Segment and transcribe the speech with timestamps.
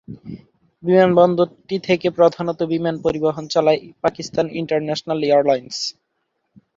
[0.83, 5.75] বিমানবন্দরটি থেকে প্রধানত বিমান পরিবহন চালায় পাকিস্তান ইন্টারন্যাশনাল এয়ারলাইন্স।